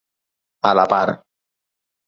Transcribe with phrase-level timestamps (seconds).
[0.69, 1.13] A la par.